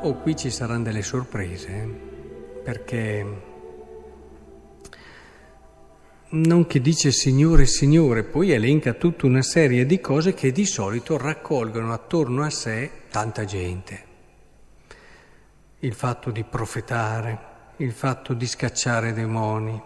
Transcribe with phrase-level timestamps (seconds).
[0.00, 1.86] oh, qui ci saranno delle sorprese, eh?
[2.62, 3.46] perché
[6.30, 11.16] non che dice Signore, Signore, poi elenca tutta una serie di cose che di solito
[11.16, 14.04] raccolgono attorno a sé tanta gente.
[15.80, 17.38] Il fatto di profetare,
[17.76, 19.80] il fatto di scacciare demoni,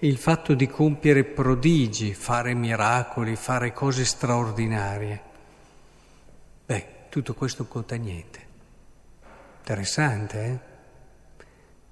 [0.00, 5.22] il fatto di compiere prodigi, fare miracoli, fare cose straordinarie.
[6.66, 8.46] Beh, tutto questo conta niente.
[9.68, 10.58] Interessante, eh?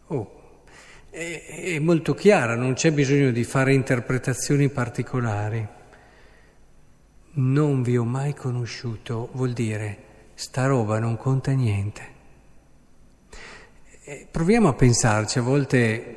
[0.07, 0.63] Oh,
[1.11, 5.67] è, è molto chiara, non c'è bisogno di fare interpretazioni particolari.
[7.33, 9.99] Non vi ho mai conosciuto vuol dire
[10.35, 12.03] sta roba non conta niente.
[14.05, 16.15] E proviamo a pensarci, a volte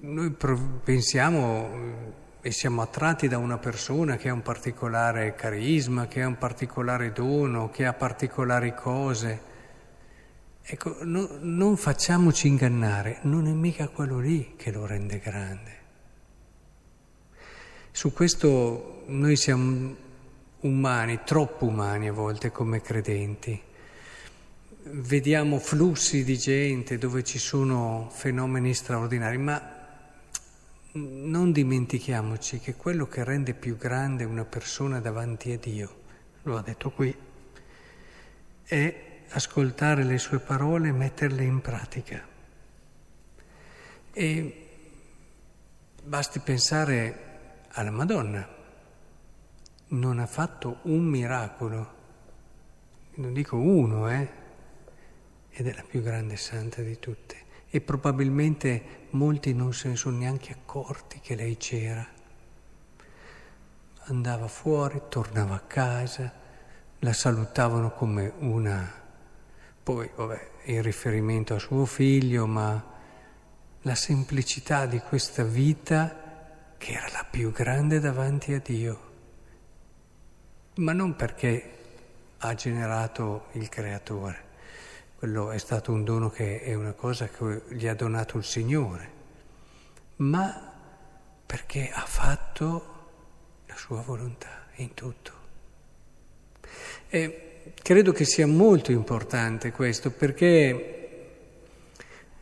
[0.00, 0.36] noi
[0.84, 2.02] pensiamo
[2.42, 7.10] e siamo attratti da una persona che ha un particolare carisma, che ha un particolare
[7.10, 9.52] dono, che ha particolari cose
[10.66, 15.82] Ecco, no, non facciamoci ingannare, non è mica quello lì che lo rende grande.
[17.90, 19.94] Su questo noi siamo
[20.60, 23.60] umani, troppo umani a volte come credenti.
[24.84, 29.60] Vediamo flussi di gente dove ci sono fenomeni straordinari, ma
[30.92, 35.94] non dimentichiamoci che quello che rende più grande una persona davanti a Dio,
[36.44, 37.14] lo ha detto qui,
[38.62, 42.24] è ascoltare le sue parole e metterle in pratica.
[44.12, 44.68] E
[46.04, 48.48] basti pensare alla Madonna.
[49.86, 51.94] Non ha fatto un miracolo,
[53.14, 54.42] non dico uno, eh?
[55.50, 57.42] Ed è la più grande santa di tutte.
[57.68, 62.06] E probabilmente molti non se ne sono neanche accorti che lei c'era.
[64.06, 66.32] Andava fuori, tornava a casa,
[67.00, 69.02] la salutavano come una
[69.84, 72.82] poi, vabbè, in riferimento a suo figlio, ma
[73.82, 79.12] la semplicità di questa vita che era la più grande davanti a Dio,
[80.76, 81.72] ma non perché
[82.38, 84.44] ha generato il Creatore,
[85.18, 89.10] quello è stato un dono che è una cosa che gli ha donato il Signore,
[90.16, 90.72] ma
[91.44, 92.92] perché ha fatto
[93.66, 95.32] la sua volontà in tutto.
[97.08, 101.04] E credo che sia molto importante questo perché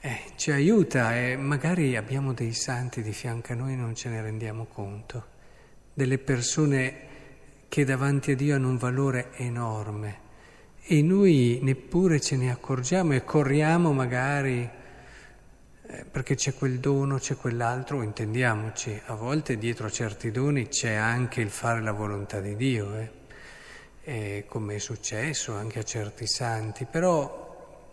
[0.01, 4.09] eh, ci aiuta e magari abbiamo dei santi di fianco a noi e non ce
[4.09, 5.27] ne rendiamo conto,
[5.95, 7.11] delle persone
[7.69, 10.21] che davanti a Dio hanno un valore enorme
[10.85, 14.69] e noi neppure ce ne accorgiamo e corriamo magari
[15.87, 21.41] eh, perché c'è quel dono, c'è quell'altro, intendiamoci, a volte dietro certi doni c'è anche
[21.41, 22.97] il fare la volontà di Dio.
[22.97, 23.22] Eh
[24.05, 27.93] eh, come è successo anche a certi santi, però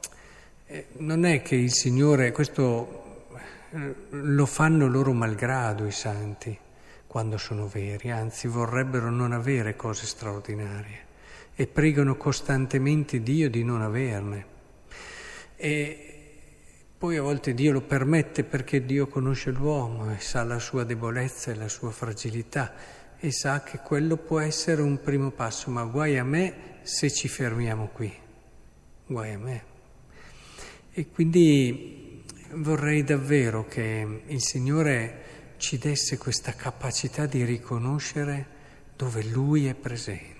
[0.67, 3.27] eh, non è che il Signore, questo
[3.71, 6.57] eh, lo fanno loro malgrado i santi
[7.05, 11.07] quando sono veri, anzi vorrebbero non avere cose straordinarie
[11.55, 14.45] e pregano costantemente Dio di non averne.
[15.55, 16.09] E
[16.97, 21.51] poi a volte Dio lo permette perché Dio conosce l'uomo e sa la sua debolezza
[21.51, 22.73] e la sua fragilità
[23.22, 27.28] e sa che quello può essere un primo passo, ma guai a me se ci
[27.28, 28.12] fermiamo qui,
[29.06, 29.63] guai a me.
[30.91, 38.57] E quindi vorrei davvero che il Signore ci desse questa capacità di riconoscere
[38.96, 40.38] dove Lui è presente.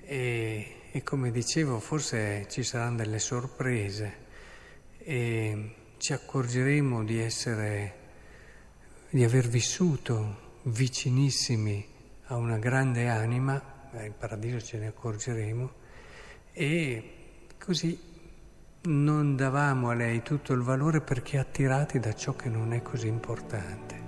[0.00, 4.16] E, e come dicevo, forse ci saranno delle sorprese
[4.98, 7.94] e ci accorgeremo di essere,
[9.08, 11.86] di aver vissuto vicinissimi
[12.26, 13.60] a una grande anima,
[13.92, 15.72] in paradiso ce ne accorgeremo,
[16.52, 17.12] e
[17.58, 17.98] così
[18.82, 23.06] non davamo a lei tutto il valore perché attirati da ciò che non è così
[23.06, 24.01] importante.